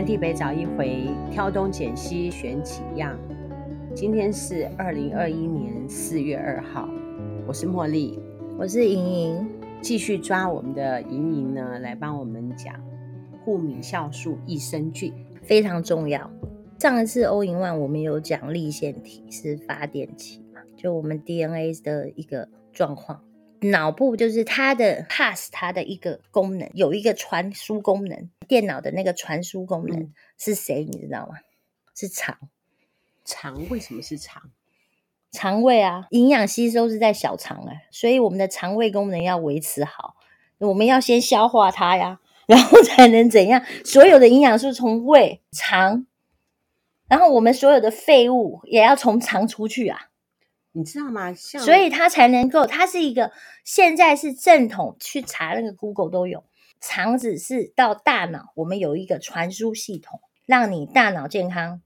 [0.00, 3.14] 南地北找一回，挑东拣西选几样。
[3.94, 6.88] 今天是二零二一年四月二号，
[7.46, 8.18] 我是茉莉，
[8.58, 9.46] 我是莹莹，
[9.82, 12.74] 继续抓我们的莹莹呢，来帮我们讲
[13.44, 16.30] 护敏酵素益生菌非常重要。
[16.78, 23.20] 上一次 All in One 我们有讲立腺体是发电机嘛，就我们 DNA 的一个状况。
[23.60, 30.84] 脑部就是它的 pass，它的一个功能有一个传输功能，电脑的那个传输功能是谁？
[30.84, 31.36] 你知道吗？
[31.94, 32.36] 是肠。
[33.24, 34.50] 肠为什么是肠？
[35.30, 40.16] 肠胃啊，营养吸收是在小肠啊，所以我们的肠胃功能要维持好，
[40.58, 43.64] 我们要先消化它呀，然后才能怎样？
[43.84, 46.04] 所有的营养素从胃、肠，
[47.06, 50.08] 然后我们所有的废物也要从肠出去啊。
[50.72, 51.32] 你知道吗？
[51.32, 53.30] 像所以它才能够，它是一个
[53.64, 56.42] 现在是正统，去查那个 Google 都有。
[56.80, 61.82] 肠子是到大脑，我们有一个传输系统，让你大脑健康，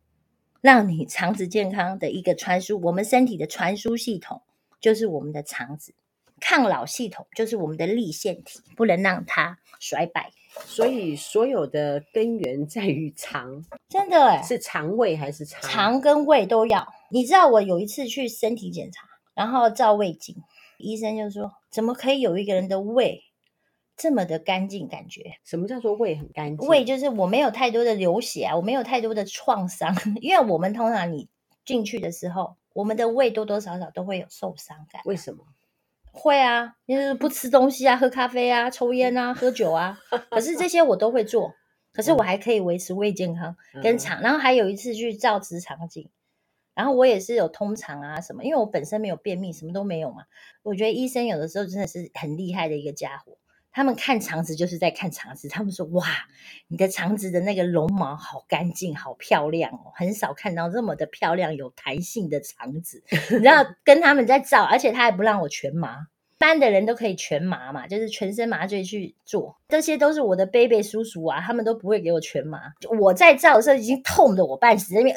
[0.60, 2.80] 让你肠子健康的一个传输。
[2.80, 4.42] 我们身体的传输系统
[4.80, 5.94] 就是我们的肠子，
[6.40, 10.30] 抗老系统就是我们的立腺体，不能让它衰败。
[10.64, 15.60] 所以所有的根源在于肠， 真的哎，是肠胃还是肠？
[15.68, 16.86] 肠跟胃都要。
[17.10, 19.02] 你知道我有一次去身体检查，
[19.34, 20.36] 然后照胃镜，
[20.78, 23.24] 医生就说：“怎么可以有一个人的胃
[23.96, 24.88] 这么的干净？
[24.88, 26.68] 感觉什么叫做胃很干净？
[26.68, 31.28] 胃就是我没有太多的流血啊，我没有太多的创伤， 因为我们通常你
[31.64, 35.00] 进去的时候，我们的胃多多少少都会有受伤感。
[35.04, 35.44] 为什么？
[36.12, 39.98] 会啊，就是不吃东西啊，喝咖啡啊，抽烟啊，喝酒啊。
[40.30, 41.54] 可是这些我都会做，
[41.92, 44.20] 可是我还可以维持胃健康跟肠。
[44.20, 46.10] 然后还有一次去照直肠镜。”
[46.74, 50.24] 然后我也是有通肠啊什么，因为我本身没有便秘，什么都没有嘛。
[50.64, 53.38] 我觉得医生有的时候真的是很厉害的一个家伙，
[53.74, 55.48] 他们看肠子就是在看肠子。
[55.48, 56.06] 他们说：“哇，
[56.68, 63.02] 你的肠子的那个绒毛好干净，好漂亮哦，很少看到这么的漂亮有弹性的肠子。
[63.32, 69.58] ”你知道跟他们在照，而且他还不让我全麻，一般的人都可以全麻嘛，就是全身麻醉去做。
[69.68, 72.60] 这些都是我的贝贝叔叔啊，他们都不会给我全麻。
[73.00, 75.16] 我在照的时候已经痛得我半死，那边。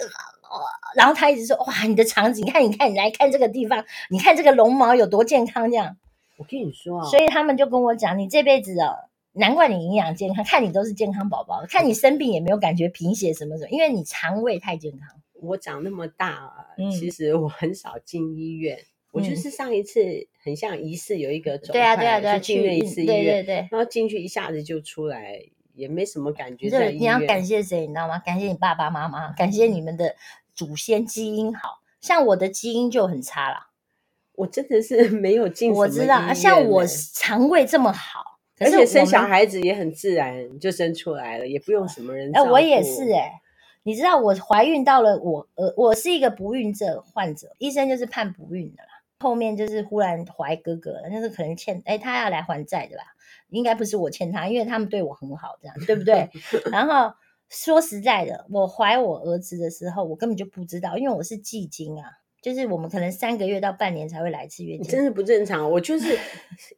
[0.49, 0.61] 呃，
[0.95, 5.97] 然后他一直说：“哇，你的肠子，你看，你看，你来看这个地方，你看这个绒毛有多健康。”这样，
[6.37, 8.95] 我跟你说啊，所以他们就跟我讲：“你这辈子哦，
[9.33, 15.09] 难怪你营养健康，看你都是健康宝宝，看你生病也没有感觉贫血什么什么，因为你肠胃太健康。”
[15.41, 16.53] 我长那么大，
[16.97, 25.41] 其实我很少进医院，嗯、我就是上一次很像疑似有一个肿块，对啊对啊对啊，去了一次医院，对对对，然后进去一下子就出来。
[25.77, 26.71] 也没什么感觉。
[26.71, 27.81] 对，你要感谢谁？
[27.81, 28.17] 你知道吗？
[28.17, 30.15] 感谢你爸爸妈妈，感谢你们的
[30.55, 31.83] 祖先基因好。
[32.01, 33.66] 像我的基因就很差了，
[34.37, 35.73] 我真的是 没有进。
[35.73, 42.31] 我知道，像我肠胃这么好，而且生小孩子也很自然就生出来了，也不用什么人。
[42.33, 43.41] 哎，我也是哎。
[43.83, 48.89] 你知道我怀孕到了，我呃，我是一个不孕症患者，医生就是判不孕的啦。
[49.19, 53.03] 后面就是忽然怀哥哥了，那是可能欠哎，他要来还债的吧。
[53.49, 56.29] 应该不是我欠他，因为他们对我很好，这样对不对？
[56.69, 57.15] 然后
[57.47, 62.11] 说实在的，我怀我儿子的时候，我根本就不知道，因为我是忌精啊。
[62.41, 65.69] 就是我们可能三个月到半年才会来一次月经，真是不正常。
[65.69, 66.17] 我就 是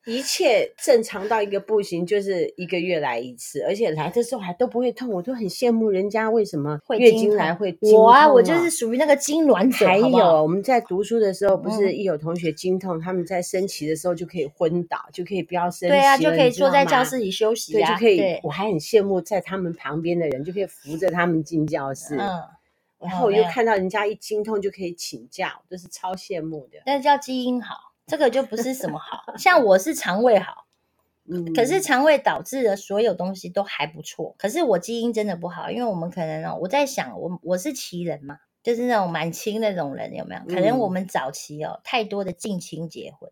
[0.05, 8.01] 一切正常到一个不行，就是一个月来一次，而且来的时候还都不会痛，我都很羡慕人家为什么月经来会经痛。
[8.01, 9.85] 我啊，我就是属于那个痉挛者。
[9.85, 15.89] 还有我们在读书的时候，不是一有同学经痛，他们在升旗的时候就可以昏倒，就可以不要升旗。
[15.89, 18.39] 对啊，就可以坐在教室里休息啊，对，就可以。
[18.43, 22.15] 我还很羡慕在他们旁边的人，就可以扶着他们进教室。
[22.15, 22.29] 嗯。
[22.99, 26.79] 然后我又看到人家一精通就可以请假，就是超羡慕的。
[26.85, 29.35] 但是叫基因好，这个就不是什么好。
[29.37, 30.65] 像我是肠胃好，
[31.29, 34.35] 嗯，可是肠胃导致的所有东西都还不错。
[34.37, 40.41] 可是我基因真的不好，因为我们可能哦，我在想，我我是奇人嘛，就是那种满清那种人，有没有？
[40.53, 43.31] 可能我们早期哦太多的近亲结婚。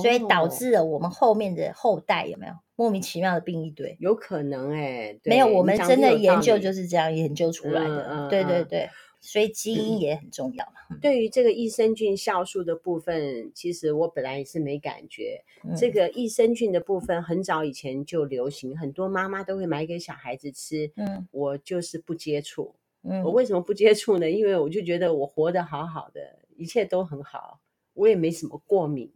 [0.00, 3.96] 所以导致了我们后面的后代有没有莫名其妙的病一堆？
[4.00, 8.08] 有可能哎、欸，没有，我们真的研究就是这样研究出来的。
[8.10, 8.90] 嗯、对对对，
[9.20, 10.72] 所以基因也很重要嘛。
[10.90, 15.44] 嗯、对于这个益生菌酵素的部分，其实我本来也是没感觉。
[15.62, 20.90] 嗯、这个益生菌的部分很早以前就流行，很多妈妈都会买给小孩子吃。
[20.96, 22.74] 嗯，我就是不接触。
[23.04, 24.28] 嗯，我为什么不接触呢？
[24.28, 27.60] 因为我就觉得我活得好好的，一切都很好，
[27.94, 29.12] 我也没什么过敏。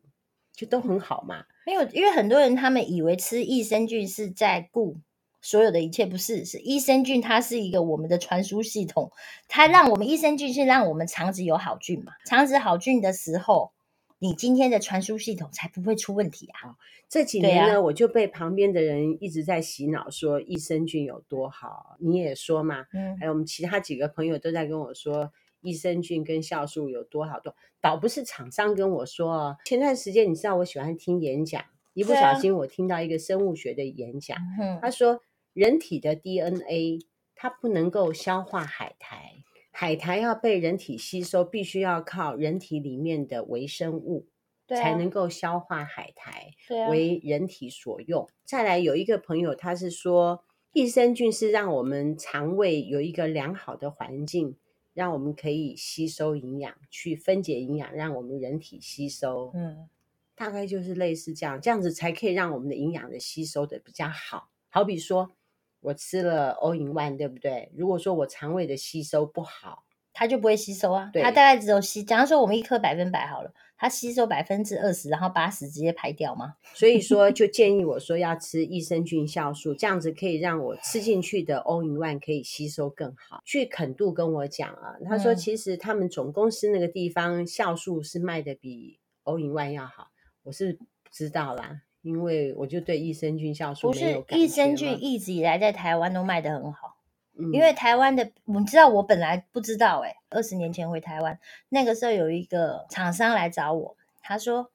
[0.54, 4.98] 就都很好嘛，没有，因为很多人他们以为吃益生菌是在顾
[5.42, 9.10] 所有的一切，不是，是益生菌它是一个我们的传输系统，
[9.48, 13.72] 它让我们益生菌是让我们肠子有好菌嘛，肠子好菌的时候，
[14.20, 16.76] 你今天的传输系统才不会出问题啊！
[17.08, 21.96] 这几年呢，啊、我就被旁边的人一直在洗脑，说益生菌有多好。
[22.00, 25.32] 你也说嘛，嗯，还有我们其他几个朋友都在跟我说，
[25.66, 27.54] 益生菌跟酵素有多好多。
[27.80, 31.62] 倒不是厂商跟我说哦，前段时间你知道我喜欢听演讲，
[31.94, 35.20] 一不小心我听到一个生物学的演讲，啊、他说
[35.52, 37.00] 人体的 DNA
[37.34, 39.32] 它不能够消化海苔。
[39.78, 44.26] 海苔要被人体吸收，必须要靠人体里面的微生物，
[44.66, 48.26] 对啊，才能够消化海苔，啊，为人体所用。
[48.42, 50.42] 再来有一个朋友，他是说
[50.72, 54.56] 益生菌是让我们肠胃有一个良好的环境，
[54.96, 59.52] 让我们可以吸收营养，去分解营养，让我们人体吸收。
[59.54, 59.88] 嗯，
[60.34, 64.50] 大概就是类似这样，这样子才可以让我们的营养的吸收的比较好。
[64.68, 65.36] 好比说。
[65.80, 67.70] 我吃了 All in One，对不对？
[67.76, 69.84] 如果说我肠胃的吸收不好，
[70.18, 71.10] 它就不会吸收啊。
[71.12, 76.54] 对它大概只有吸，假如说我们一颗百分百好了，它吸收百分之二十，然后八十直接排掉吗？
[76.72, 83.42] 所以说，就建议我说要吃益生菌酵素，这样子可以让我吃进去的 All in One 可以吸收更好。
[83.44, 90.08] 去肯度跟我讲啊，他说其实他们总公司那个地方酵素是卖的比 All in One 要好，
[90.44, 91.82] 我是不知道啦。
[92.02, 96.95] 因为我就对益生菌酵素没有益生菌一直以来在台湾都卖的很好，
[97.38, 101.38] 嗯、因为台湾的，你知道我本来不知道哎、欸，二十年前回台湾
[101.68, 104.70] 那个时候有一个厂商来找我，他说：“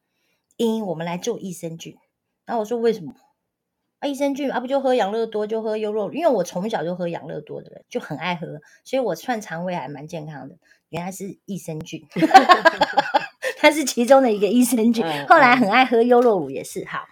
[0.58, 1.98] 英，我们来做益生菌。”
[2.46, 3.14] 然后我说：“为什么？
[4.00, 6.12] 啊，益生菌啊，不就喝养乐多，就喝优酪？
[6.12, 10.56] 因为我从小就喝养乐多的人，就很爱喝，所以我算肠胃还蛮健康的。
[10.90, 12.06] 原来是益生菌，
[13.58, 15.06] 它是其中的一个益生菌。
[15.28, 17.06] 后来很爱喝优酪乳也是好。”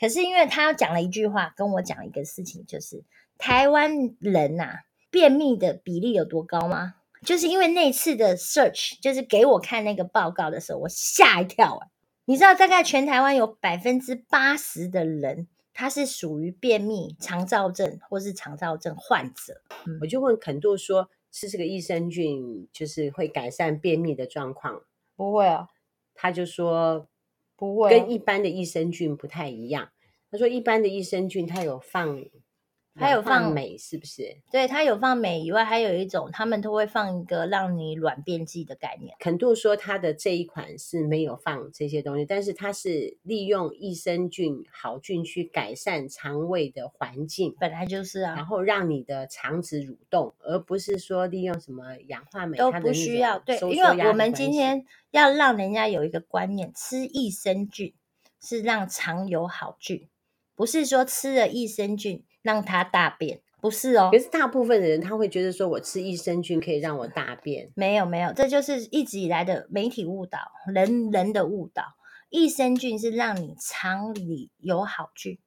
[0.00, 3.02] 可是因为他讲了一句话，跟我讲一个事情，就是
[3.36, 6.94] 台湾人呐、啊，便秘的比例有多高吗？
[7.24, 11.88] 就是因为那次的 search，就是给我看那个报告的时候，我吓一跳啊！
[12.26, 19.62] 你知道，大概全台湾有百分之八十的人，他是属于便秘、肠燥症或是肠燥症患者。
[20.00, 24.82] 我就问肯度说，吃这个益生菌就是会改善便秘的状况？
[25.16, 25.68] 不会啊，
[26.14, 27.08] 他就说。
[27.60, 29.90] 不会，跟一般的益生菌不太一样。
[30.30, 32.24] 他说，一般的益生菌它有放。
[32.98, 34.36] 还有放镁是不是？
[34.50, 39.14] 对，它有放镁以外，还有一种，他们都会放一个让你软便剂的概念。
[39.18, 53.38] 肯度说它的这一款是没有放这些东西，但是它是利用益生菌好菌去改善肠胃的环境，本来就是啊，然后让你的肠子蠕动，而不是说利用什么氧化镁，都不需要。
[53.38, 57.94] 对，因为我们今天要让人家有一个观念，吃益生菌
[58.40, 60.08] 是让肠有好菌，
[60.54, 62.24] 不是说吃了益生菌。
[62.48, 67.70] 让他大便不是哦，可是大部分的人他会觉得说，我吃益生菌可以让我大便。
[67.74, 70.38] 没有没有，这就是一直以来的媒体误导，
[70.72, 71.82] 人人的误导。
[72.30, 75.38] 益生菌是让你肠里有好菌，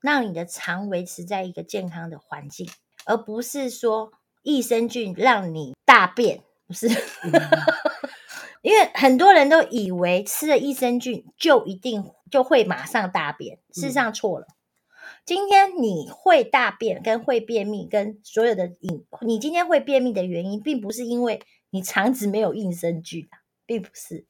[0.00, 2.68] 让你的肠维持在一个健康的环境，
[3.04, 4.10] 而不是说
[4.42, 6.42] 益生菌让你大便。
[6.66, 7.30] 不是，嗯、
[8.62, 14.46] 因为很多人都以为吃了益生菌就一定就会马上大便，事实上错了。
[14.48, 14.54] 嗯
[15.30, 21.40] 今天你会大便跟会便秘跟所有的饮，你今天会便秘的原因，并不是因为
[21.70, 24.26] 你肠子没有益生菌啊，并不是，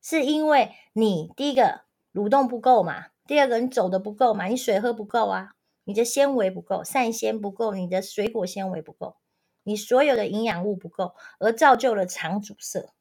[0.00, 1.82] 是因为你第一个
[2.14, 5.50] 蠕动不够嘛，第二个你走的不够嘛，你水喝不够啊，
[5.84, 9.16] 你的纤维不够，膳纤不够，你的水果纤维不够，
[9.64, 12.94] 你所有的营养物不够，而造就了肠阻塞，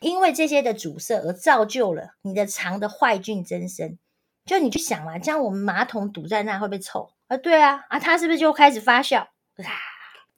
[0.00, 3.98] 因为这些的阻塞而造就了你的肠的坏菌增生。
[4.46, 7.36] 就你去想嘛，这样我们马桶堵在那会不会臭啊？
[7.36, 9.20] 对啊，啊，它是不是就开始发酵？
[9.20, 9.28] 啊，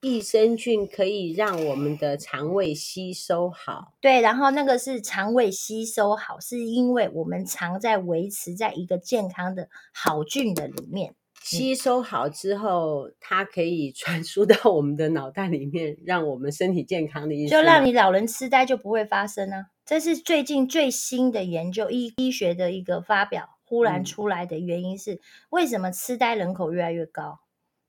[0.00, 3.94] 益生菌可以让我们的肠胃吸收好。
[4.00, 19.66] 对，然后那个是肠胃吸收好，是因为我们肠在维持在一个健康的好菌的里面，吸收好之后，它可以 传输到我们的脑袋里面，让我们身体健康的意思，就让你老人痴呆就不会发生啊。
[19.84, 23.55] 这是最近最新的研究，医医学的一个发表。
[23.66, 25.20] 忽然出来的原因是，
[25.50, 27.40] 为什么痴呆人口越来越高？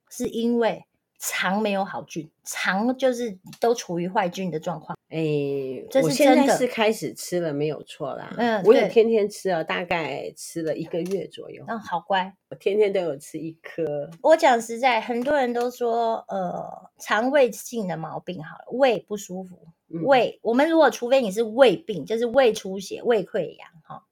[0.10, 0.86] 是因为
[1.20, 4.98] 肠没有好菌，肠就是都处于坏菌的状况。
[5.10, 6.34] 哎、欸，这是真的。
[6.34, 8.34] 我现在是开始吃了，没有错啦。
[8.38, 11.64] 嗯，我也天天吃了，大概吃了一个月左右。
[11.68, 14.10] 嗯，好乖，我天天都有吃一颗。
[14.22, 19.60] 我讲实在，很多人都说，呃，肠胃性的毛病好了，胃不舒服，
[20.04, 20.38] 胃。
[20.38, 24.04] 嗯、我们如果除非你是胃病，就是胃出血、胃溃疡，哈。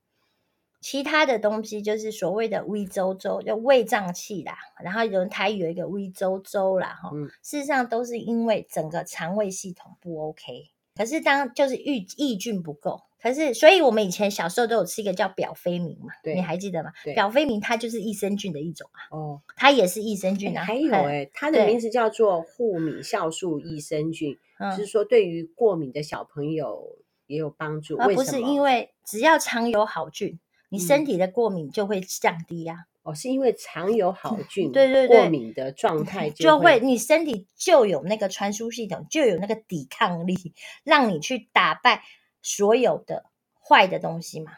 [0.86, 16.92] 其他的东西就是所谓的胃周周，就胃胀气啦，然后有人台语有一个胃周周啦，哈、嗯，事实上都是因为整个肠胃系统不 OK，可是当就是益益菌不够，可是所以我们以前小时候都有吃一个叫表飞明嘛，对，你还记得吗？
[17.16, 20.64] 表飞明它就是益生菌的一种啊，哦，它也是益生菌啊。
[20.64, 24.38] 还有哎，它的名字叫做护敏酵素益生菌，
[24.78, 27.98] 就是说对于过敏的小朋友也有帮助。
[27.98, 30.40] 而不是因为只要常有好菌，
[30.76, 32.86] 你身体的过敏就会降低呀。
[33.04, 40.36] 哦，是因为常有好 菌，对对对，过敏的状态 就会，你身体就有那个传输系统，就有那个抵抗力，
[40.84, 42.02] 让你去打败
[42.42, 43.26] 所有的
[43.62, 44.52] 坏的东西嘛。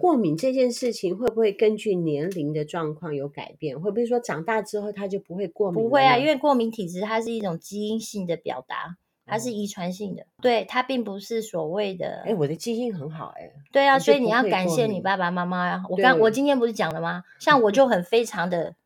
[0.00, 3.78] 过敏这件事情会不会根据年龄的状况有改变？
[3.80, 5.82] 会不会说长大之后他就不会过敏？
[5.82, 8.96] 不会啊，因为过敏体质它是一种基因性的表达。
[9.26, 12.22] 它是遗传性的，对，它并不是所谓的。
[12.24, 13.50] 哎，我的基因很好，哎。
[13.72, 15.82] 对啊，所以你要感谢你爸爸妈妈呀。
[15.90, 17.24] 我刚我今天不是讲了吗？
[17.40, 18.76] 像我就很非常的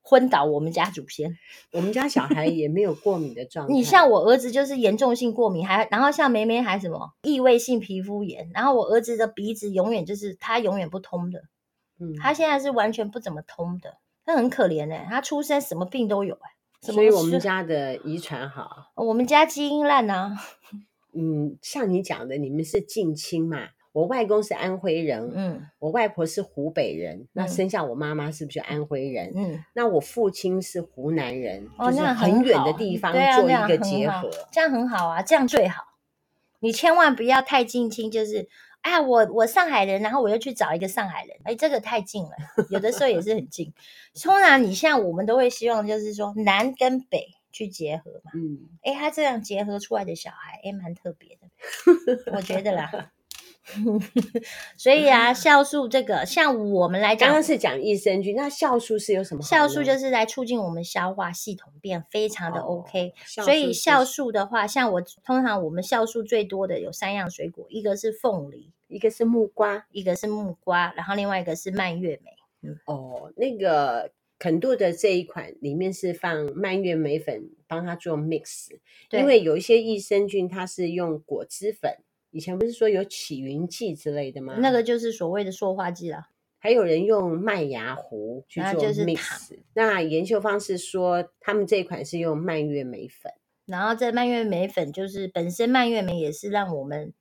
[0.00, 1.36] 昏倒我们家祖先。
[1.72, 3.72] 我们家小孩也没有过敏的状 态。
[3.74, 11.40] 你像我儿子就是严重性过敏，还然后像梅梅还什么异位性皮肤炎，然后我儿子的鼻子永远就是他永远不通的，
[11.98, 16.50] 嗯，他现在是完全不怎么通的，他很可怜哎，他出生什么病都有哎。
[16.80, 20.36] 所以我们家的遗传好，我们家基因烂呢。
[21.12, 23.68] 嗯，像你讲的，你们是近亲嘛？
[23.92, 29.32] 我外公是安徽人，嗯，我外婆是湖北人，那生下我妈妈是不是就安徽人？
[29.34, 35.82] 嗯，那我父亲是湖南人，就是很远的地方做一个结合，这样很好啊，这样最好。
[36.60, 38.48] 你千万不要太近亲，就是。
[38.88, 42.30] 哎，我我上海人，然后我又去找一个上海人，哎，这个太近了，
[42.70, 43.72] 有的时候也是很近。
[44.22, 48.32] 通常你像我们都会希望，就是说南跟北去结合嘛。
[48.34, 53.12] 嗯，哎，他这样结合出来的小孩，哎，蛮特别的， 我觉得啦。
[54.78, 59.42] 所以啊，酵素这个，像我们来讲，刚刚是讲益生菌，那酵素是有什么？
[59.42, 63.12] 酵素就是来促进我们消化系统变非常的 OK。
[63.36, 72.32] 哦，所以酵素的话，像我通常我们酵素最多的有三样水果，一个是凤梨，一个是木瓜，一个是木瓜，然后另外一个是蔓越莓。
[72.62, 78.70] 嗯，哦，那个肯度的这一款里面是放蔓越莓粉，帮它做 mix，
[79.08, 81.98] 对因为有一些益生菌它是用果汁粉。
[82.30, 84.56] 以前不是说有起云剂之类的吗？
[84.58, 86.28] 那个就是所谓的塑化剂了。
[86.58, 89.56] 还有人用麦芽糊去做 mix。
[89.74, 93.32] 那研究方是说，他们这一款是用蔓越莓粉。
[93.64, 97.12] 然后这蔓越莓粉就是本身蔓越莓也是让我们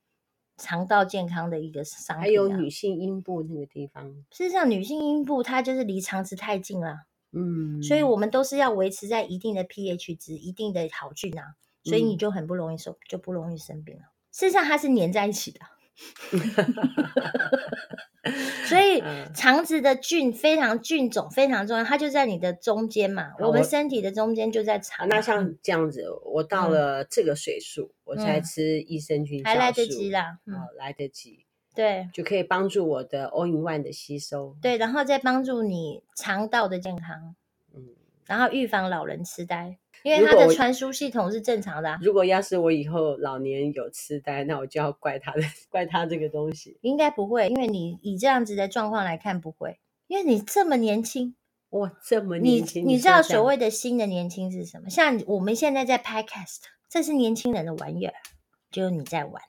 [0.58, 2.22] 肠道健康的一个商品啊。
[2.22, 14.02] 还有女性阴部那个地方，事实上女性阴部它就是离肠子太近了，嗯，所以我们都是要维持在一定的 pH 值、一定的好菌啊，所以你就很不容易受，就不容易生病了。
[14.32, 15.60] 事实上，它是粘在一起的，
[18.66, 19.04] 所以
[19.34, 23.32] 肠子的菌非常菌种非常重要，它就在你的中间嘛。
[23.40, 25.08] 我们身体的中间就在肠。
[25.08, 37.36] 那像这样子，我到了这个岁数，我才吃益生菌，还来得及啦，哦，来得及，对，就可以帮助我的 all in one 的吸收，对，然后再帮助你肠道的健康，
[37.74, 37.90] 嗯，
[38.26, 39.78] 然后预防老人痴呆。
[40.08, 42.00] 因为它的传输系统是正常的啊。
[42.02, 46.78] 如果要是我以后老年有痴呆，那我就要怪他的，怪他这个东西。
[46.82, 51.36] 应该不会，因为你以这样子的状况来看不会，因为你这么年轻，
[51.72, 54.90] 哇，这么年轻，你你知道所谓的新的年轻是什么？
[54.90, 58.14] 像我们现在在拍 cast，这是年轻人的玩意儿，
[58.72, 59.42] 就你在玩。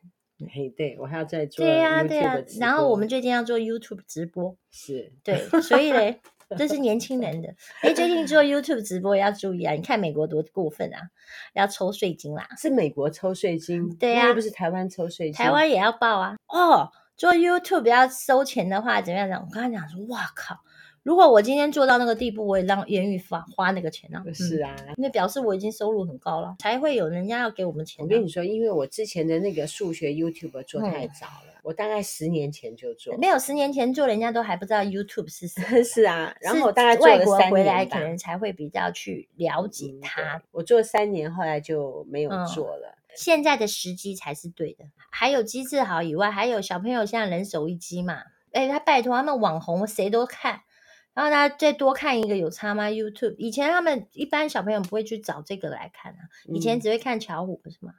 [0.53, 1.65] 嘿，对，我还要再做。
[1.65, 2.37] 对呀，对呀。
[2.61, 6.21] 然后我们最近要做 YouTube 直播，是对，所以嘞。
[6.57, 9.75] 这是年轻人的，哎，最近做 YouTube 直播要注意啊！
[9.75, 11.11] 你看美国多过分啊，
[11.55, 12.49] 要抽税金啦！
[12.57, 16.37] 是美国抽税金，对呀、啊，又不是台湾抽税金，台湾也要报啊！
[16.47, 19.41] 哦，做 YouTube 要收钱的话，怎么样讲？
[19.41, 20.59] 我刚才讲说，哇靠！
[21.05, 24.23] 如果我今天做到那个地步，我也让言语发花那个钱啊！
[24.35, 28.05] 是啊，那表示我已经收入很高了，才会有人家要给我们钱。
[28.05, 35.67] 我跟你说，因为我之前的那个数学 YouTube 做太早了，我大概十年前就做，没有十年前做，人家都还不知道 YouTube 是什么。
[35.85, 40.41] 是啊，然后我大概做了三年，回来可能才会比较去了解它。
[40.51, 42.97] 我做了三年，后来就没有做了。
[43.15, 44.87] 现在的时机才是对的。
[45.11, 48.23] 还有机制好以外，还有小朋友现在人手一机嘛？
[48.53, 50.63] 哎，他拜托他们网红谁都看。
[51.13, 57.93] 然后大家再多看一个有差吗？YouTube 以前他们一般小朋友不会去找这个来看啊，以前只会看巧虎不是吗？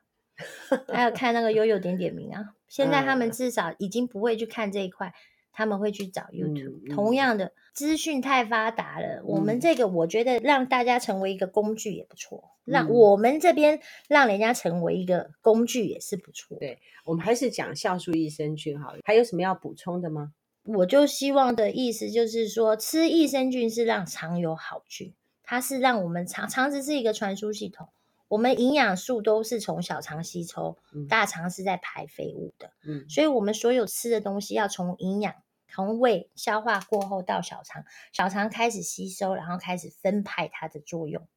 [0.87, 2.55] 还有看那个悠悠点点名啊。
[2.67, 5.13] 现在他们至少已经不会去看这一块，
[5.51, 6.93] 他们会去找 YouTube。
[6.93, 16.57] 同样的资讯太发达了，我们这个我觉得让大家成为一个工具也不错，让我们这边让人家成为一个工具也是不错。
[16.59, 20.33] 对，我们还是讲酵素益生菌好了，还有什么要补充的吗？
[20.65, 27.89] 我就希望的意思就是说，吃益生菌是让肠有好菌，它是让我们肠肠子是一个传输系统，
[28.29, 32.71] 我们营养素都是从小肠吸收，嗯、大肠是在排废物的。
[32.85, 35.35] 嗯，所以我们所有吃的东西要从营养
[35.67, 37.83] 从胃消化过后到小肠，
[38.13, 41.27] 小肠开始吸收，然后开始分派它的作用，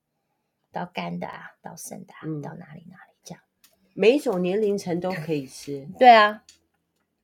[0.70, 3.42] 到肝的啊，到肾的啊，嗯、到哪里哪里这样。
[3.94, 5.88] 每一种年龄层都可以吃。
[5.98, 6.44] 对啊，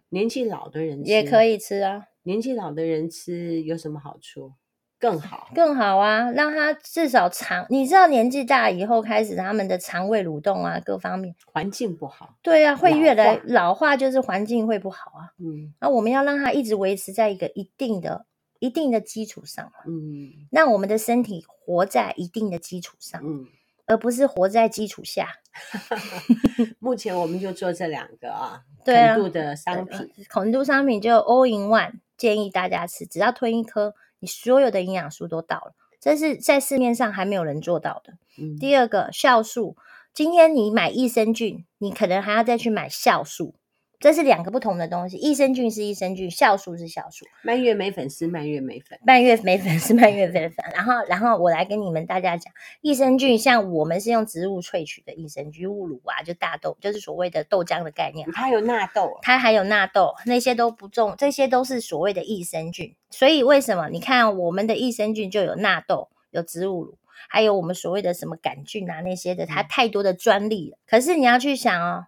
[0.09, 2.09] 年纪老的人也可以吃啊。
[2.23, 4.53] 年纪老的人吃有什么好处？
[4.99, 6.29] 更好，更好啊！
[6.33, 12.35] 让他至少肠，你知道年纪大以后开始他们的肠胃蠕动啊，各方面环境不好。
[12.43, 15.31] 对啊，会越来老化，就是环境会不好啊。
[15.39, 18.27] 嗯，那我们要让他一直维持在一个一定的、
[18.59, 19.71] 一定的基础上。
[19.87, 23.47] 嗯，让我们的身体活在一定的基础上，嗯，
[23.87, 25.29] 而不是活在基础下。
[26.81, 33.95] 目前我们就做这两个啊，对啊，肯度的商品，孔度商品就 All in One，建议大家吃，只要吞一颗。
[34.21, 38.15] 你所有的营养素都到了，这是在市面上还没有人做到的。
[38.39, 39.77] 嗯，第二个酵素，
[40.15, 43.55] 今天你买益生菌，你可能还要再去买酵素。
[44.01, 47.27] 这是两个不同的东西，益生菌是益生菌，酵素是酵素。
[47.43, 50.65] 蔓越莓粉是蔓越莓粉，蔓越莓粉是蔓越莓粉。
[50.73, 58.31] 然后，然后我来跟你们大家讲，益生菌像我们是用植物萃取的益生菌，物乳啊，就大豆，就是所谓的豆浆的概念。
[58.31, 62.95] 它有纳豆，它还有纳豆，那些都不重，这些都是所谓的益生菌。
[63.11, 70.79] 所以为什么你看我们的益生菌就有纳豆，有植物乳，还有我们所谓的什么杆菌啊那些的，它太多的专利了。
[70.87, 72.07] 可是你要去想哦。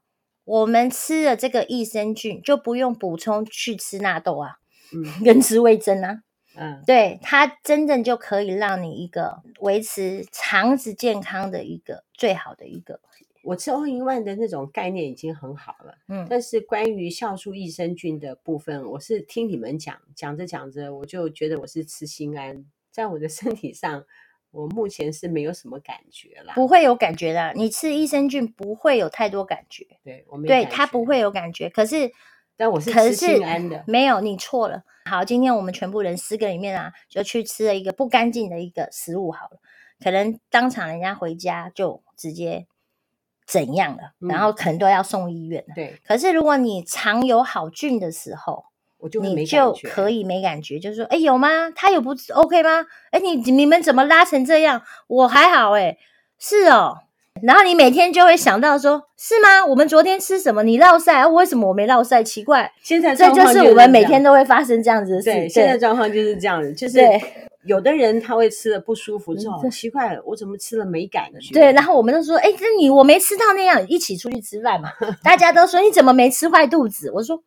[0.51, 4.59] 我们吃了这个益生菌，就不用补充去吃纳豆啊，
[4.93, 6.23] 嗯， 跟吃味增啊，
[6.59, 12.99] 嗯，对，它真正就可以让你一个维持肠子健康的一个最好的一个。
[13.45, 24.05] 我吃 All in One 的那种概念已经很好了，嗯，但是关于酵素益生菌的部分，我是听你们讲，讲着讲着，我就觉得我是吃心安，在我的身体上。
[24.51, 27.53] 我目前是没有什么感觉啦，不会有感觉的。
[27.55, 31.71] 你吃益生菌不会有太多感觉，对，我没对它不会有感觉。
[31.71, 32.11] 可是，
[32.57, 34.83] 但我是吃心安的，没有，你错了。
[35.05, 39.61] 好，今天我们全部人十个里面啊，就去吃了一个不干净的一个食物好了，
[40.03, 42.67] 可能当场人家回家就直接
[43.47, 45.75] 怎样了，嗯、然后可能都要送医院了。
[45.75, 48.70] 对，可是如果你常有好菌的时候。
[49.01, 51.71] 我就你就可以没感觉，就是说，哎，有吗？
[51.75, 52.87] 他有不 OK 吗？
[53.11, 54.83] 哎，你你们怎么拉成这样？
[55.09, 55.97] 我还好，哎，
[56.39, 56.99] 是哦。
[57.43, 59.65] 然后你每天就会想到说，是吗？
[59.65, 60.63] 我们昨天吃什么？
[60.63, 62.23] 你落晒，为什么我没落晒？
[62.23, 65.33] 奇怪，现在这就是我们每天都会发生这样子的事。
[65.33, 67.01] 对，现在状况就是这样子，就是
[67.65, 71.55] 有的人他会吃的不舒服之后，奇怪了，我怎么吃了没感觉？
[71.55, 74.91] 对，然后我们都说，哎，那你我没吃到那样，一起出去吃饭嘛？
[75.23, 77.11] 大家都说你怎么没吃坏肚子？
[77.15, 77.43] 我说。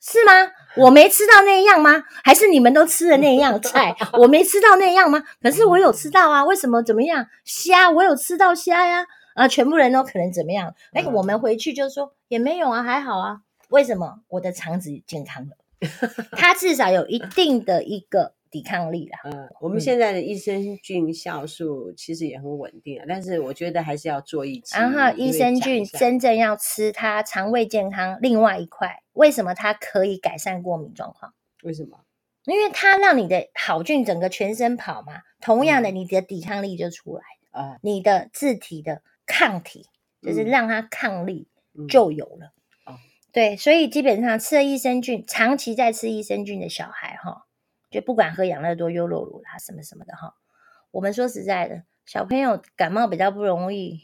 [0.00, 0.32] 是吗？
[0.76, 2.02] 我没吃到那样吗？
[2.22, 3.94] 还是你们都吃的那样菜？
[4.18, 5.22] 我没吃到那样吗？
[5.42, 6.44] 可是我有吃到啊！
[6.44, 6.82] 为什么？
[6.82, 7.26] 怎么样？
[7.44, 9.06] 虾，我有吃到虾呀！
[9.34, 10.74] 啊，全部人都可能怎么样？
[10.92, 13.38] 哎，我们回去就说也没有啊，还好啊。
[13.70, 14.20] 为什么？
[14.28, 15.56] 我的肠子健康了，
[16.36, 18.35] 它至少有一定的一个。
[18.50, 24.76] 抵抗力啦，嗯，我们现在的益生菌酵素其实也很稳定，但是我觉得还是要做一期。
[24.76, 31.34] 然后益生菌真正要吃它肠胃健康，另外一块，为什么它可以改善过敏状况？
[31.62, 31.98] 为什么？
[32.44, 39.86] 因为它让你的好菌整个全身跑嘛，同样的，你的抵抗力就出来啊，嗯，你的自体的抗体
[40.22, 41.48] 就是让它抗力
[41.88, 42.52] 就有了。
[42.84, 42.94] 哦，
[43.32, 47.45] 对，所以基本上吃了益生菌，长期在吃益生菌的小孩哈。
[47.96, 50.34] 就不管喝养乐多、优酪乳啦，什么什么的哈。
[50.90, 54.00] 我们说实在的，小朋友感冒比较不容易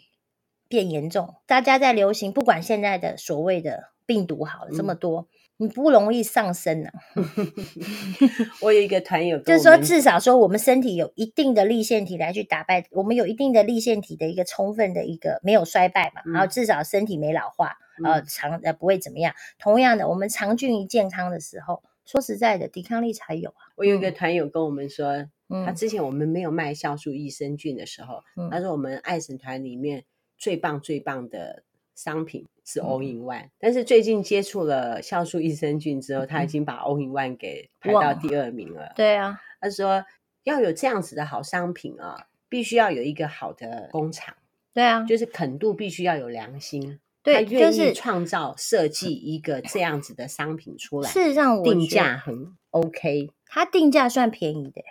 [0.66, 1.34] 变严重。
[1.46, 5.28] 大家在流行，不管现在的所谓的病毒好了、嗯、这么多，
[5.58, 6.90] 你不容易上身啊。
[8.62, 19.34] 我有一个团友，就是说至少说我们身体有一定的立腺体来去打败，我们有一定的立腺体的一个充分的一个没有衰败嘛，嗯、然后至少身体没老化，嗯、呃长呃不会怎么样。
[19.58, 21.82] 同样的，我们肠菌一健康的时候。
[22.04, 23.70] 说实在的，抵抗力才有啊！
[23.76, 30.04] 我有一个团友跟我们说，嗯、他之前我们没有卖酵素益生菌的时候，嗯、他说我们爱神团里面
[30.36, 31.62] 最棒最棒的
[31.94, 38.92] 商品是 All in One，、嗯、但是最近接触了酵素益生菌之后，嗯、他已经把 All in One 给排到第二名了。
[38.96, 40.04] 对啊，他说
[40.42, 44.34] 要有这样子的好商品啊，必须要有一个好的工厂。
[44.74, 46.98] 对啊，就是肯度必须要有良心。
[47.22, 51.08] 对，就是创造设计一个这样子的商品出来。
[51.08, 54.82] 事实上，我定价很 OK，它定价算便宜的。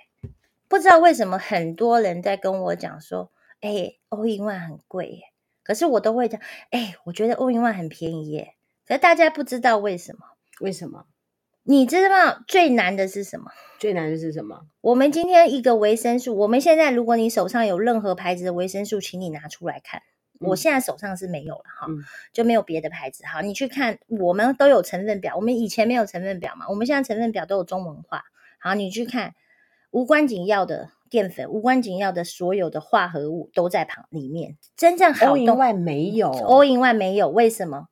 [0.67, 5.21] 不知道为什么很多人在跟我讲说：“哎，All in One 很贵耶。”
[5.63, 6.39] 可是我都会讲
[6.71, 8.53] ：“哎，我觉得 All in One 很便宜耶。”
[8.87, 10.19] 可是大家不知道为什么？
[10.61, 11.05] 为什么？
[11.63, 13.51] 你知道最难的是什么？
[13.77, 14.67] 最难的是什么？
[14.79, 20.01] 我们今天一个维生素，我们现在如果你手上有任何牌子的维生素，请你拿出来看。
[20.41, 21.87] 我现在手上是没有了哈，
[22.33, 23.23] 就没有别的牌子。
[23.25, 28.23] 哈，你去看，我们都有成分表，我们以前没有成分表嘛，我们现在成分表都有中文化。
[28.59, 29.35] 好，你去看
[29.91, 37.87] 无关紧要的淀粉，无关紧要的所有的化合物都在旁里面，真正好 in One 没有，All in One 没有，为什么？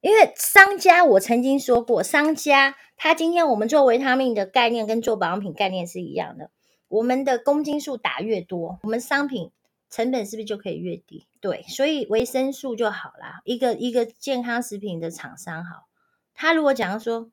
[0.00, 6.50] 因为商家，我曾经说过，商家他今天我们做维他命的概念跟做保养品概念是一样的。
[6.88, 9.50] 我们的公斤数打越多，我们商品
[9.90, 11.26] 成本是不是就可以越低？
[11.44, 13.42] 对，所以维生素就好啦。
[13.44, 15.88] 一个一个健康食品的厂商好，
[16.32, 17.30] 他如果讲说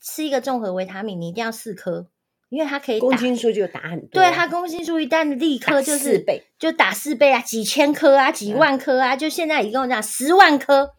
[0.00, 2.06] 吃一个综合维他命，你一定要四颗，
[2.48, 4.08] 因为它可以公斤数就打很多。
[4.12, 10.94] 对，它公斤数一旦立刻就是四倍，就打四倍啊，几千颗啊，几万颗啊，嗯、就现在一共这样十万颗，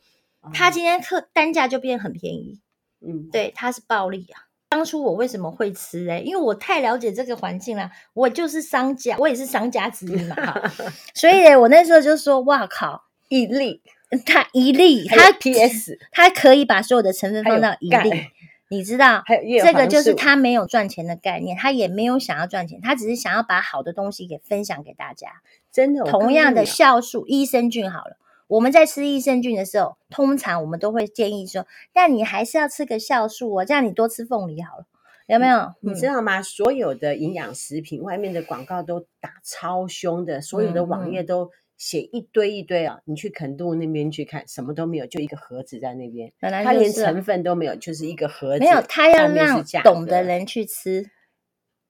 [0.53, 2.61] 它今天客单价就变很便宜。
[2.99, 4.50] 嗯，对，它是暴利啊。
[4.71, 6.19] 当初我为什么会吃哎？
[6.19, 7.91] 因为我太了解这个环境了。
[8.13, 10.35] 我就是商家，我也是商家之一嘛。
[11.13, 13.81] 所以呢，我那时候就说：“哇靠，一粒，
[14.25, 18.27] 它一粒，它 PS，它可以把所有的成分放到一粒。
[18.69, 19.21] 你知道，
[19.61, 25.41] 这个就是他没有赚钱的概念，他也没有想要赚钱，他只是想要把好的东西给分享给大家。
[25.69, 28.15] 真的，同样的酵素，益生菌好了。”
[28.51, 34.85] 我们在吃益生菌的时候，通常我们都会建议说，但你还是要吃个酵素哦，这样你多吃凤梨好了，
[35.27, 35.73] 有没有？
[35.79, 36.41] 你知道吗？
[36.41, 42.99] 所有的营养食品外面的广告都打超凶的，所有的网页都写一堆一堆啊！
[43.05, 48.65] 你去肯度那边去看，什么都没有，就一个盒子在那边，本来它连成分都没有，就是一个盒子。
[48.65, 51.09] 没有，他要让懂的人去吃，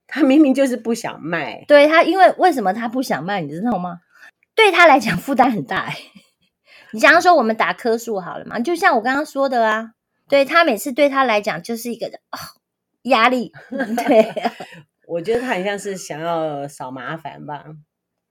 [0.05, 1.65] 他明明就是不想卖。
[1.67, 3.41] 对他，因为为什么他不想卖？
[3.41, 4.01] 你知道吗？
[4.53, 5.97] 对他来讲负担很大哎。
[6.93, 9.93] 你假如说我们打棵数好了嘛，就像我刚刚说的啊，
[10.27, 12.37] 对他每次对他来讲就是一个哦
[13.03, 13.51] 压力，
[14.07, 14.51] 对，
[15.07, 17.65] 我觉得他很像是想要少麻烦吧，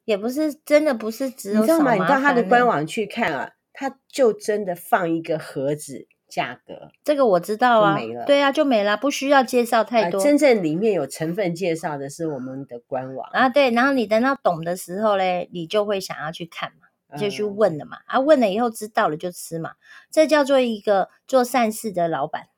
[0.05, 1.95] 也不是真的不是只有你知道吗？
[1.95, 16.87] 你到他的官网去看啊，他就真的放一个盒子，价格这个我知道啊，没了，对啊，就没了，不需要介绍太多，真正里面有成分介绍的是我们的官网啊，对，然后你等到懂的时候嘞，你就会想要去看嘛。
[17.19, 19.73] 就去问了嘛，啊，问了以后知道了就吃嘛，
[20.11, 22.49] 这叫做一个做善事的老板，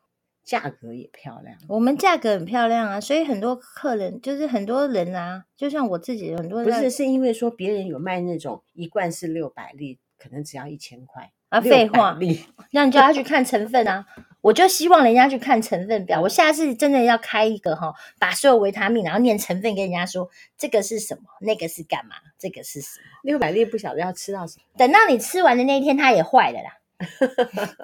[0.43, 1.57] 价格也漂亮。
[1.67, 11.31] 我们价格很漂亮啊，所以很多客人就是很多人啊，就像我自己很多人不是是因为说别人有卖那种一罐是六百粒，可能只要一千块。
[11.49, 12.17] 啊，废话，
[12.71, 14.07] 那你叫他去看成分啊！
[14.43, 16.19] 我就希望人家去看成分表。
[16.21, 23.05] 我下次真的要开一个哈，把所有维他命，然后念成分跟人家说，这个是什么，那个是干嘛，这个是什么。
[23.23, 26.77] 六百粒不晓得要吃到什么，等到你吃完的那一天，它也坏了啦。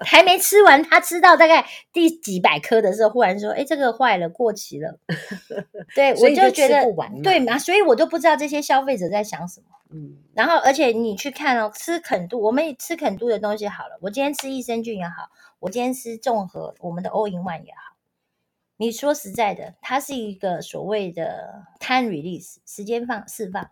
[0.05, 4.97] 还没吃完，他吃到大概第几百颗的时候，忽然说：“哎，这个坏了，过期了。
[5.93, 6.85] ”对，我就觉得
[7.21, 9.65] 对嘛，所以我都不知道这些消费者在想什么。
[9.91, 13.97] 嗯，然后而且你去看哦，吃肯度，我们吃肯度的东西好了。
[14.01, 17.97] 我今天吃益生菌也好，我今天吃综合我们的 All in One 也好。
[18.77, 23.69] 你说实在的，它是一个所谓的 time release 时间放释放。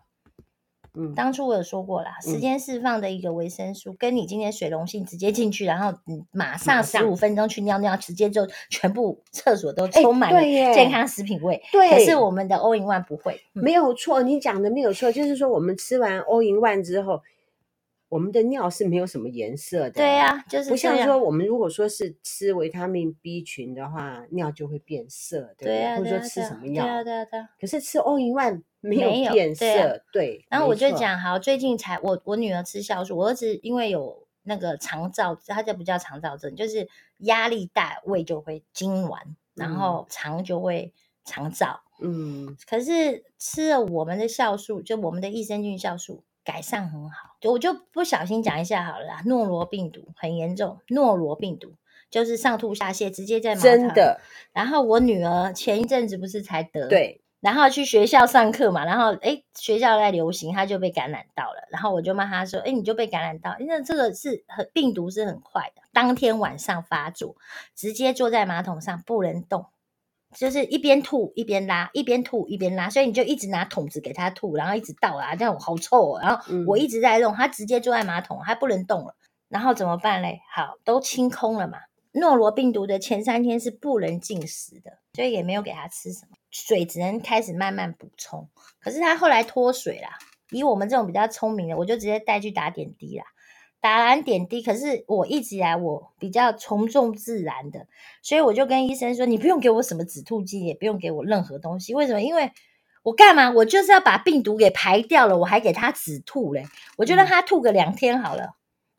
[0.93, 10.41] 嗯，当初我有说过啦，时间释放的一个维生素，嗯、跟你今天水溶性直接进去，然后你马上十五分钟去尿尿，直接就全部厕所都充满了
[10.73, 11.61] 健康食品味。
[11.71, 17.21] 对，可是我们的 All in One 不会，嗯、没有错，你讲的没有错，就是说我们吃完 All in One 之后。
[18.09, 25.75] 我们的尿是没有什么颜色的，对呀、啊，就是不像说我们如果说是吃维他命 B 群的话，尿就会变色，对不对？
[25.75, 26.83] 对啊、或者说吃什么药？
[26.83, 27.49] 对啊，对啊，对啊。
[27.59, 30.45] 可是吃 All in One 没有变色，对，啊、对。
[30.49, 39.19] 然后我就讲，好，最近才我我女儿吃酵素，我儿子因为有那个肠燥，他这不叫肠燥症，就是压力大，胃就会痉挛，
[39.53, 40.93] 然后肠就会
[41.25, 41.79] 肠燥。
[41.99, 42.55] 嗯。
[42.69, 46.23] 可是吃了我们的酵素，就我们的益生菌酵素。
[46.47, 49.21] 改善很好，就我就不小心讲一下好了啦。
[49.25, 51.73] 诺罗病毒很严重，诺罗病毒
[52.09, 53.69] 就是上吐下泻，直接在马桶。
[53.69, 54.21] 真的。
[54.53, 57.21] 然后我女儿前一阵子不是才得，对。
[57.41, 61.67] 然后去学校上课嘛，然后诶学校在流行，她就被感染到了。
[61.69, 67.35] 然后我就骂她说：“诶你就被感染到，因为这个是很病毒是很快的，当天晚上发作，
[67.75, 69.65] 直接坐在马桶上不能动。”
[70.35, 76.19] 就是一边吐一边拉，一边吐一边拉，所以你就一直拿桶子给他吐，然后一直倒啊，这样好臭哦。
[76.21, 79.15] 然后我一直在弄，他直接坐在马桶，他不能动了。
[79.47, 80.41] 然后怎么办嘞？
[80.53, 81.77] 好，都清空了嘛。
[82.11, 88.49] 诺罗病毒的前三天是不能进食的，所以也没有给他吃什么，水只能开始慢慢补充。
[88.81, 90.09] 可是他后来脱水啦，
[90.51, 93.23] 以我们这种比较聪明的，我就直接带去打点滴啦。
[93.79, 97.87] 打完点滴，可是我一直以来我比较从众自然的，
[98.21, 101.93] 所以我就跟医生说：“你不用给我什么止吐剂，也不用给我任何东西。
[101.93, 102.21] 为什么？
[102.21, 102.51] 因为
[103.03, 103.51] 我干嘛？
[103.51, 106.65] 我就是要把病毒给排掉了，我还给他止吐嘞。
[106.97, 108.53] 我就让他吐个两天好了，嗯、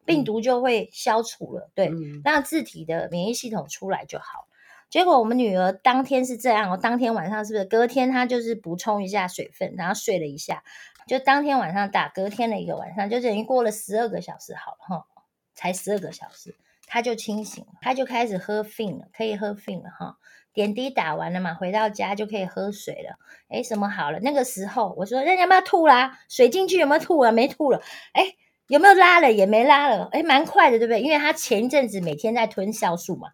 [0.06, 1.70] 病毒就会消除了。
[1.74, 4.46] 对，嗯、让自体的免疫系统出来就好。
[4.88, 7.64] 结果我们女儿当天是这样，我当天晚上是不是？
[7.66, 10.62] 隔天她就是补充一下水分，然后睡了一下，
[11.08, 15.06] 就当天晚上打，隔天的一个晚上，就等于过了十二个小时好了哈，
[15.54, 16.54] 才十二个小时，
[16.86, 20.18] 他就清醒了，他就开始喝 Fin 了，可以喝 Fin 了哈。
[20.52, 23.18] 点滴打完了嘛，回到家就可以喝水了。
[23.48, 24.18] 哎，什么好了？
[24.20, 26.18] 那个时候我说：“人家有没有吐啦？
[26.28, 27.30] 水进去有没有吐了？
[27.30, 27.80] 没吐了。
[28.12, 28.34] 哎，
[28.66, 29.30] 有没有拉了？
[29.30, 30.08] 也没拉了。
[30.10, 31.00] 哎，蛮快的，对不对？
[31.00, 33.28] 因为他前一阵子每天在吞酵素嘛。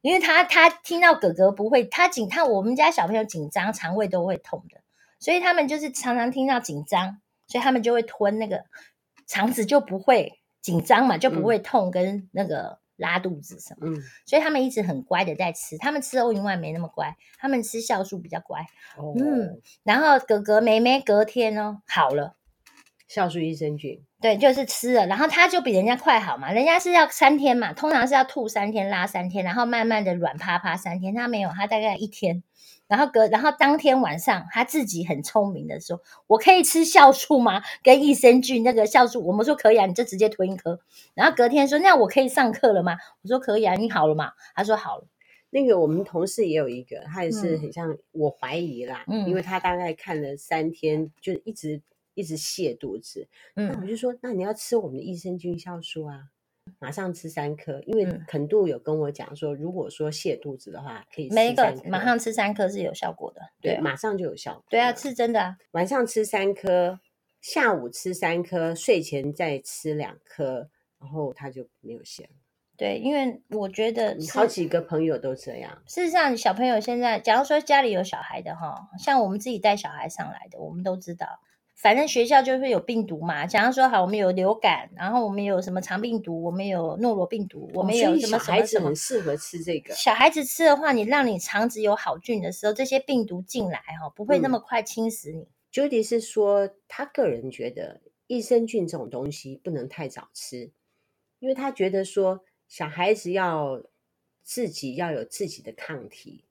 [0.00, 4.80] 因为他他听到哥哥不会，他紧，他我们家小朋友紧张，肠胃都会痛的，
[5.18, 8.64] 所以他们就是常常听到紧张，所以他们就会吞那个
[9.26, 12.58] 肠子就不会紧张嘛，就不会痛跟那个。
[12.58, 15.78] 嗯拉肚子什么，嗯，所以他们一直很乖的在吃。
[15.78, 18.60] 他们吃欧银万没那么乖，他们吃酵素比较乖。
[18.96, 22.34] 哦，嗯，然后哥哥妹妹隔天哦好了，
[23.08, 26.50] 酵素益生菌，对，就是吃了，然后他就比人家快好嘛。
[26.50, 31.14] 人家是要三天嘛，通常是要吐三天、拉三天，然后慢慢的软趴趴三天。
[31.14, 32.42] 他没有，他大概一天。
[32.88, 37.62] 然后隔，然后当天晚上他自己很聪明的说：“我可以吃酵素吗？
[37.82, 40.80] 跟益生菌那个酵素，我们说可以啊，你就直接吞一颗。”
[41.14, 45.06] 然后隔天说：“那我可以上课了吗？”我说：“可以啊，你好了吗？”他说：“好了。”
[45.50, 51.80] 那个我们同事也有一个，他也是很像，我怀疑啦，嗯，因为他大概看了三天，就一直
[52.14, 53.28] 一直泻肚子。
[53.56, 56.24] 嗯，那我就说：“那你要吃我们的益生菌酵素啊。”
[56.80, 61.28] 马上吃三颗，因为肯度有跟我讲说，如果说泻肚子的话，可以。
[61.30, 64.64] 每个马上吃三颗是有效果的，对，马上就有效果。
[64.70, 65.56] 对啊，是真的啊。
[65.72, 67.00] 晚上吃三颗，
[67.40, 70.68] 下午吃三颗，睡前再吃两颗，
[71.00, 72.28] 然后它就没有泻了。
[72.76, 75.82] 对，因为我觉得好几个朋友都这样。
[75.88, 81.40] 事实上，小朋友现在，假如说家里有小孩的哈，像我们自己带小孩上来的，我们都知道。
[81.80, 88.38] 反正学校就会有病毒嘛，假如说好，我们有流感，然后我们有什么肠病毒，我们有诺罗病毒，我们有什么什么什么。
[88.38, 89.94] 小孩子很适合吃这个。
[89.94, 95.46] 小孩子吃的话，你让你肠子有好菌的时候，这些病毒进来哈，不会那么快侵蚀你。
[95.72, 100.72] Judy 是说，他个人觉得益生菌这种东西不能太早吃，
[101.38, 103.80] 因为他觉得说小孩子要
[104.42, 106.44] 自己要有自己的抗体。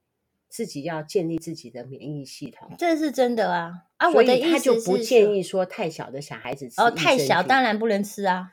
[0.50, 3.72] 自己要建立自己的免疫系统，这是真的啊！
[3.98, 6.82] 啊，我的意思是，他就不建议说太小的小孩子吃。
[6.82, 8.52] 哦，太小当然不能吃啊。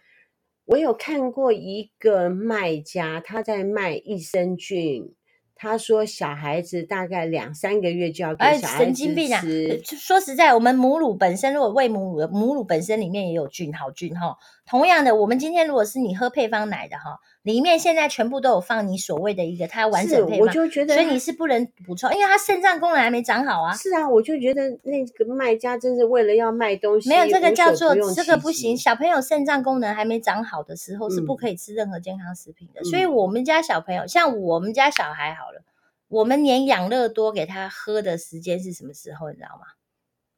[0.66, 5.14] 我有看过一个卖家，他在卖益生菌。
[5.56, 9.40] 他说：“小孩子大概两三个月就要给小孩子吃。”哎，神经病啊！
[9.84, 14.36] 说实在，我们母乳本身如果喂母乳的母乳本身里面也有菌，好菌哈。
[14.66, 23.72] 同样的，我们今天如果是你喝配方奶的哈，里面现在全部都有放你所谓的一个它完整配方，我就觉得，所以你是不能补充，因为它肾脏功能还没长好啊。
[23.74, 28.76] 是啊，我就觉得那个卖家真是为了要卖东西，没有这个叫做这个不行。
[28.76, 32.80] 小朋友肾脏功能还没长好的时候是不可以吃任何健康食品的。
[32.80, 35.62] 嗯，所以我们家小朋友，像我们家小孩好了。
[36.08, 39.30] 我们连养乐多给他喝的时间是什么时候？
[39.30, 39.66] 你知道吗？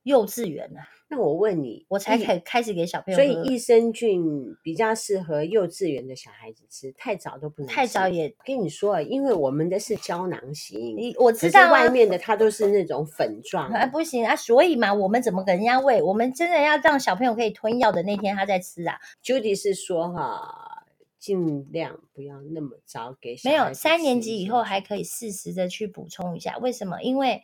[0.07, 0.87] 幼稚园啊。
[1.09, 3.25] 那我问你，我才开开始给小朋友喝。
[3.25, 4.25] 所以益生菌
[4.63, 7.75] 比较适合幼稚园的小孩子吃，太早都不能吃。
[7.75, 13.69] 太早也跟你说，因为我们的是胶囊型，我知道、啊、外面的它都是那种粉状。
[13.71, 14.35] 啊，不行啊！
[14.35, 16.03] 所以嘛，我们怎么给人家喂？
[16.03, 18.99] 我们真的要让小朋友可以吞药的那天他在吃啊。
[19.25, 20.73] Judy 是说哈。
[21.19, 23.57] 尽量不要那么早给小孩。
[23.57, 26.57] 没有，三年级以后还可以适时的去补充一下。
[26.59, 27.03] 为什么？
[27.03, 27.43] 因为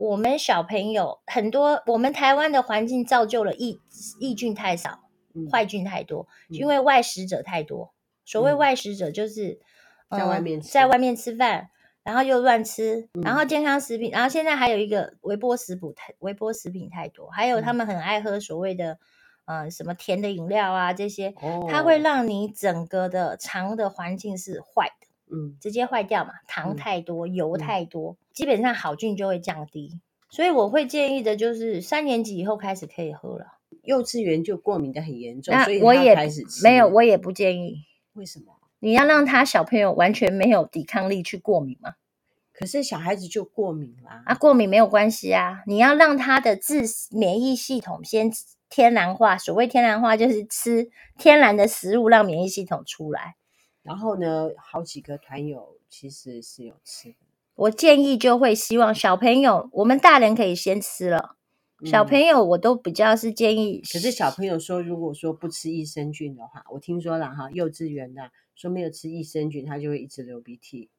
[0.00, 3.78] 我们小朋友很多，我们台湾的环境造就了益
[4.18, 5.00] 益菌太少，
[5.34, 7.92] 嗯、坏菌太多，因为外食者太多。
[7.92, 9.60] 嗯、所谓外食者就是、
[10.08, 11.68] 嗯、在外面吃在外面吃饭，
[12.02, 18.98] 然后又乱吃，嗯、然后健康食品，然后现在还有一个微波食补太微波食品太多，还有他们很爱喝所谓的。
[19.46, 21.34] 呃，什么甜的饮料啊，这些，
[21.68, 26.32] 它会让你整个的肠的环境是坏的，嗯，直接坏掉嘛。
[26.46, 30.00] 糖太多，嗯、油太多，嗯、基本上好菌就会降低。
[30.30, 33.46] 所以我会建议的就是三年级以后开始可以喝了。
[33.82, 36.14] 幼稚园就过敏的很严重，所以我也
[36.62, 37.84] 没有，我也不建议。
[38.12, 38.46] 为什么？
[38.78, 41.94] 你要让他小朋友完全没有抵抗力去过敏吗？
[42.52, 44.22] 可是小孩子就过敏啦。
[44.26, 48.30] 啊，过敏没有关系啊，你要让他的自免疫系统先。
[48.72, 53.34] 天然化，所谓天然化就是吃天然的食物，让免疫系统出来。
[53.82, 57.16] 然后呢，好几个团友其实是有吃的。
[57.54, 61.36] 我建议就会希望小朋友，我们大人可以先吃了。
[61.84, 63.82] 小朋友我都比较是建议。
[63.92, 70.90] 可是小朋友说，如果说不吃益生菌的话，我听说了哈，幼稚园的说没有吃益生菌，他就会一直流鼻涕。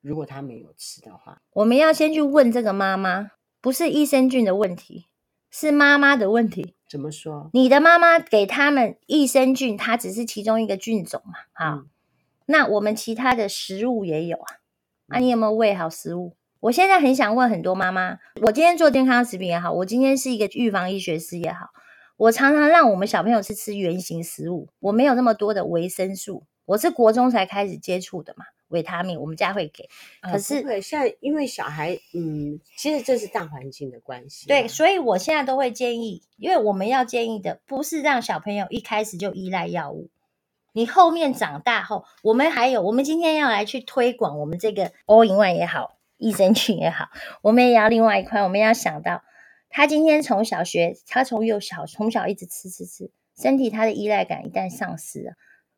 [0.00, 3.32] 如果他没有吃的话，我们要先去问这个妈妈。
[3.62, 5.04] 不是益生菌的问题，
[5.50, 6.74] 是妈妈的问题。
[6.88, 7.50] 怎么说？
[7.52, 11.32] 你的妈妈给他们益生菌，它只是其中一个菌种嘛。
[11.52, 11.86] 好，嗯、
[12.50, 14.58] 那我们其他的食物也有啊。
[15.06, 16.36] 那、你有没有喂好食物？
[16.60, 21.70] 我现在很想问很多妈妈，我今天做健康食品也好，我今天是一个预防医学师也好，
[22.16, 28.44] 我常常让我们小朋友是吃原型食物，我没有那么多的维生素，我是国中才开始接触的嘛。
[28.68, 29.88] 维他命我们家会给，
[30.22, 34.46] 可是对，现在因为小孩，嗯，其实这是大环境的关系。
[34.46, 40.08] 对，所以我现在都会建议，因为我们要建议的不是让小朋友一开始就依赖药物，
[40.72, 47.08] 你后面长大后，我们还有，我们今天要来去推广我们这个 All in One 也好，益生菌也好，
[47.42, 49.22] 我们也要另外一块，我们要想到，
[49.68, 55.32] 他今天从小学，他从幼小从小一直吃吃吃，身体他的依赖感一旦丧失了，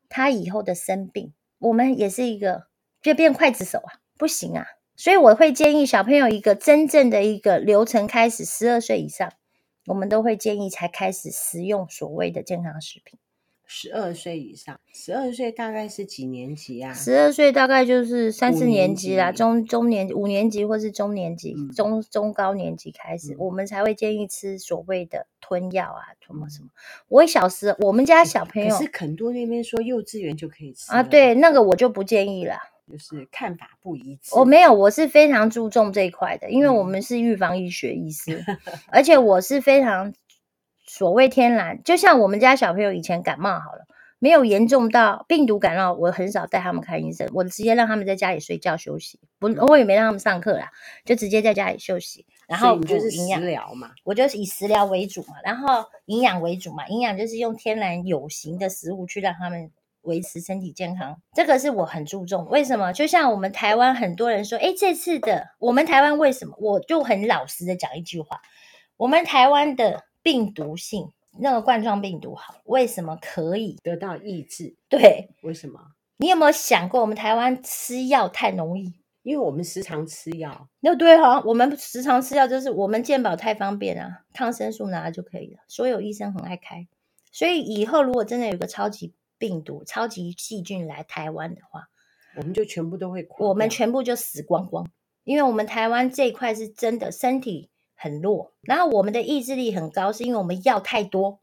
[0.09, 2.67] 他以后的生病，我们也是一个。
[3.03, 4.65] 就变刽子手啊，不行啊！
[4.95, 9.33] 所以我会建议小朋友一个真正的一个流程开始，十二岁以上，
[9.87, 13.19] 我们都会建议才开始食用所谓的健康食品。
[13.65, 16.93] 十二岁以上，十二岁大概是几年级啊？
[16.93, 26.69] 十二岁大概就是三四年级啦，中中年五年级或是中年级，嗯、中中高年级开始，嗯、我们才会建议吃所谓的吞药啊，什么什么。
[27.07, 32.55] 我小时我们家小朋友，可是肯多那边说幼稚园就可以吃啊，对，那个我就不建议了。
[32.91, 34.35] 就是看法不一致。
[34.35, 40.13] 我没有，我是非常注重这一块的，因为我们是预防医学医师， 嗯、而且我是非常
[40.95, 41.81] 所谓天然。
[41.83, 43.87] 就像我们家小朋友以前感冒好了，
[44.19, 50.69] 没有严重到病毒感冒，我很少带他们看医生，我直接让他们在家里睡觉休息，不，我也没让他们上课啦，
[51.03, 52.27] 就直接在家里休息。
[52.47, 59.71] 然后就是食疗嘛，我就是以食疗为主嘛，然后营养为主嘛，营养就是用天然有形的食物去让他们。
[60.03, 62.45] 维持身体健康，这个是我很注重。
[62.49, 62.91] 为什么？
[62.91, 66.53] 就像我们台湾很多人说，哎，这次的我们台湾为什么？
[66.59, 68.41] 我就很老实的讲一句话，
[68.97, 74.75] 我们台湾的病毒性那个冠状病毒好，为什么可以得到抑制？
[74.89, 75.79] 对，为什么？
[76.17, 78.93] 你有没有想过，我们台湾吃药太容易？
[79.23, 80.69] 因为我们时常吃药。
[80.81, 86.87] 那对哈，我们时常吃药就是我们健保太方便啊，抗生素拿了就可以了，所有医生很爱开。
[87.31, 91.89] 所以以后如果真的有个超级病毒超级细菌来台湾的话，
[92.35, 94.87] 我们就全部都会，我们全部就死光光，
[95.23, 97.69] 因为我们台湾这一块是真的身体
[98.03, 101.39] 很弱，然后我们的意志力很高，是因为我们要太多，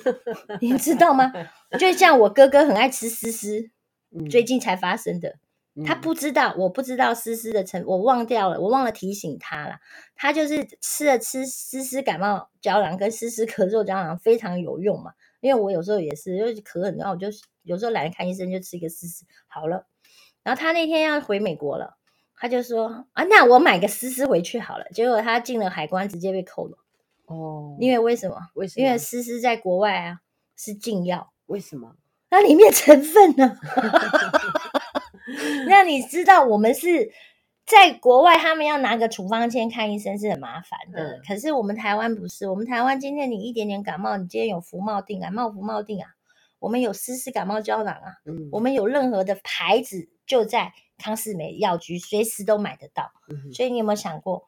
[0.62, 1.30] 你知道吗？
[1.78, 3.68] 就像我哥哥很爱吃丝丝，
[4.10, 5.36] 嗯、最近才发生的，
[5.84, 9.80] 他不知道，我不知道丝丝的成，我忘掉了，我忘了提醒他了，
[10.16, 15.12] 他就是吃了吃丝丝感冒胶囊跟丝丝咳嗽胶囊非常有用嘛。
[15.40, 17.28] 因为我有时候也是，就是咳很，然后我就
[17.64, 19.86] 有时候懒得看医生，就吃一个思思好了。
[20.42, 21.97] 然后他那天要回美国了，
[22.40, 24.84] 他就说啊，那我买个丝丝回去好了。
[24.92, 26.78] 结果他进了海关，直接被扣了。
[27.26, 28.36] 哦，因为为什么？
[28.54, 28.84] 为什么？
[28.86, 30.20] 因为丝丝在国外啊
[30.56, 31.32] 是禁药。
[31.46, 31.96] 为什么？
[32.30, 33.58] 那里面成分呢？
[35.68, 37.12] 那你知道我们是？
[37.70, 41.18] 在国外，他们要拿个处方签看医生是很麻烦的。
[41.18, 46.08] 嗯、可是我们台湾不是，我们台湾今天你一点点感冒，你今天有福茂定、感冒福茂定啊，
[46.60, 53.12] 我们有丝丝感冒胶囊啊，嗯、我们有任何的牌子就在康是美药局，随时都买得到。
[53.28, 54.44] 嗯、所以你有没有想过，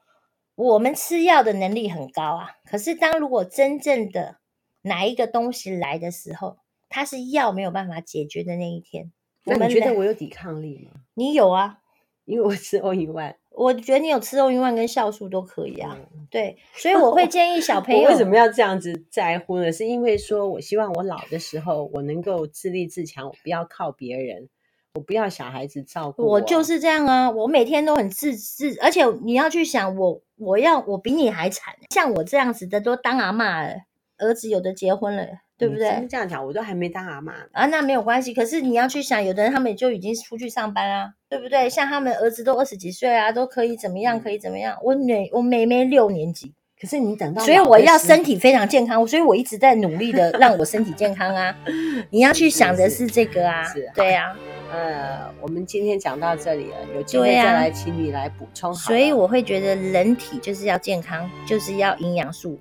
[0.56, 2.50] 我们吃药的能力很高啊？
[2.66, 4.38] 可是当如果真正的
[4.82, 6.58] 哪一个东西来的时候，
[6.88, 9.10] 它是药没有办法解决的那一天，
[9.44, 11.00] 那你觉得我有抵抗力吗？
[11.14, 11.78] 你有啊。
[12.26, 15.98] 因为我吃 All in One，我觉得你有吃 All in One 跟酵素都可以啊。
[16.14, 18.08] 嗯、对，所以我会建议小朋友。
[18.08, 19.72] 为什么要这样子在乎呢？
[19.72, 24.48] 是因为说我希望我老的时候，我能够自立自强，我不要靠别人，
[24.94, 26.33] 我不要小孩子照顾我。
[26.33, 33.74] 我就是这样啊，我每天都很自自，而且你要去想我，我要我比你还惨，像我这样子的都当阿妈了，
[34.18, 35.26] 儿子有的结婚了。
[35.61, 36.07] 对不对？
[36.09, 38.33] 这样讲，我都还没当阿妈啊，那没有关系。
[38.33, 41.68] 可是你要去想，有的人他们就已经出去上班啊，对不对？
[41.68, 44.18] 像他们儿子都二十几岁啊，都可以怎么样？
[44.18, 44.79] 可以怎么样？
[44.83, 51.55] 我女，我妹妹六年级，可是你等到，所以我要身体非常健康，所以我一直在努力的让我身体健康啊。
[52.09, 54.34] 你要去想的是这个啊，是，对啊。
[54.72, 58.72] 呃，我们今天讲到这里了，有机会再来请你来补充。
[58.72, 62.58] 所以我会觉得人体就是要健康，就是要营养素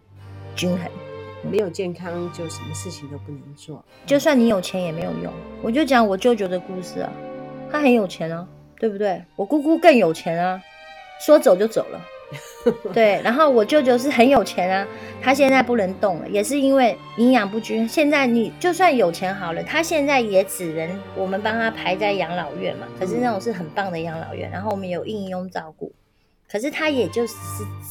[0.55, 0.89] 均衡。
[1.49, 3.84] 没有健康，就什么事情都不能做。
[4.05, 5.32] 就算你有钱也没有用。
[5.62, 7.12] 我就讲我舅舅的故事啊，
[7.72, 8.47] 他很有钱啊，
[8.80, 9.24] 对不对？
[9.36, 10.62] 我姑姑更有钱啊，
[11.26, 12.01] 说走就走了。
[12.94, 14.88] 对，然后我舅舅是很有钱啊，
[15.22, 17.88] 他现在不能动了，也是因为营养不均。
[17.88, 22.88] 现在你就算有钱好了，他现在也只能我们帮他排在养老院嘛。
[23.00, 25.92] 可是那种是很棒的养老院，然后我们有应用照顾。
[26.52, 27.36] 可是他也就是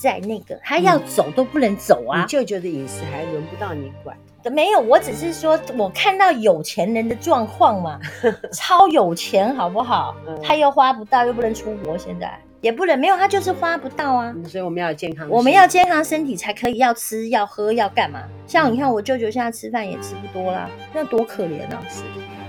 [0.03, 2.23] 在那个，他要走都不能走啊。
[2.23, 4.17] 你舅舅的饮食还轮不到你管。
[4.51, 8.01] 没有，我只是说我看到有钱人的状况嘛，
[8.53, 10.17] 超有钱好不好？
[10.43, 14.35] 他又花不到，又不能出国，现在也不能没有，他就是花不到啊。
[14.47, 18.23] 所以我们要健康，我们要健康身体才可以要吃要喝要干嘛？
[18.47, 21.83] 像你看我舅舅现在吃饭也吃不多啦，那多可怜啊！
[21.89, 22.03] 是，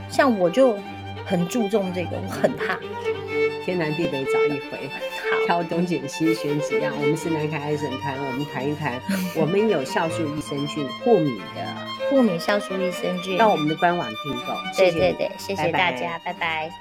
[0.10, 0.76] 像我就
[1.26, 2.80] 很注重这个，我很怕。
[3.66, 4.90] 天南地北找一回，
[5.46, 6.92] 挑东拣西选几样。
[7.00, 8.94] 我们是南开爱神团，我们谈一谈。
[9.36, 14.54] 我们有酵素益生菌过敏的过敏酵素益生菌，到我们的官网订购。
[14.76, 16.34] 对对对，谢谢大家，拜拜。
[16.34, 16.72] 拜拜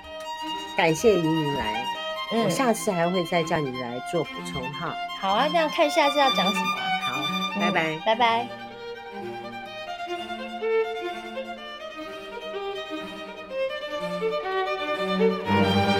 [0.78, 1.84] 感谢莹莹来，
[2.30, 4.94] 我下次还会再叫你来做补充哈。
[5.20, 6.66] 好啊，这样看下次要讲什么。
[7.02, 7.22] 好，
[7.60, 8.46] 拜拜，拜拜。